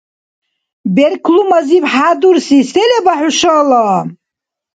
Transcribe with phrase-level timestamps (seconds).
[0.95, 3.85] Берклумазибад хӀядурси се леба хӀушала?